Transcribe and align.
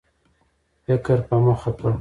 فکر 0.85 1.17
په 1.27 1.35
مخه 1.45 1.71
کړ. 1.77 1.85